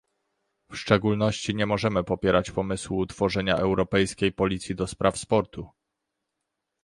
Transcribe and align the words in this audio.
W 0.71 0.75
szczególności 0.77 1.55
nie 1.55 1.65
możemy 1.65 2.03
popierać 2.03 2.51
pomysłu 2.51 2.97
utworzenia 2.97 3.55
europejskiej 3.57 4.31
policji 4.31 4.75
do 4.75 4.87
spraw 4.87 5.17
sportu 5.17 5.69